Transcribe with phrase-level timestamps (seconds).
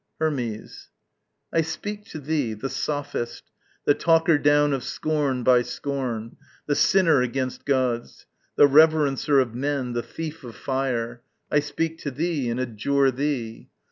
[0.17, 0.89] _Hermes.
[1.53, 3.43] I speak to thee, the sophist,
[3.85, 8.25] the talker down Of scorn by scorn, the sinner against gods,
[8.55, 13.69] The reverencer of men, the thief of fire, I speak to thee and adjure thee!